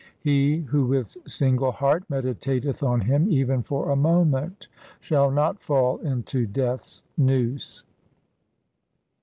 He 0.19 0.61
who 0.61 0.87
with 0.87 1.15
single 1.27 1.71
heart 1.73 2.05
meditateth 2.09 2.81
on 2.81 3.01
Him 3.01 3.27
even 3.29 3.61
for 3.61 3.91
a 3.91 3.95
moment 3.95 4.65
Shall 4.99 5.29
not 5.29 5.61
fall 5.61 5.99
into 5.99 6.47
Death's 6.47 7.03
noose. 7.17 7.83